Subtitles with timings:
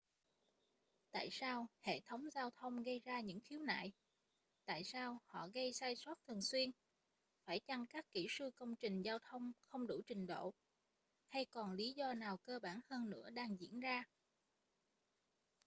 [1.11, 3.91] tại sao hệ thống giao thông gây ra những khiếu nại
[4.65, 6.71] tại sao họ gây sai sót thường xuyên
[7.45, 10.53] phải chăng các kỹ sư công trình giao thông không đủ trình độ
[11.27, 14.03] hay còn lý do nào cơ bản hơn nữa đang diễn ra